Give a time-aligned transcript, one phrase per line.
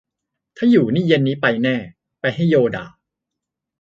[0.57, 1.75] ถ้าอยู่นี่เย็นนี้ไปแน่
[2.19, 2.85] ไปให้โยด่า